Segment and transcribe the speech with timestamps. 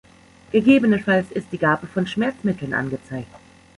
[0.51, 3.29] Gegebenenfalls ist die Gabe von Schmerzmitteln angezeigt.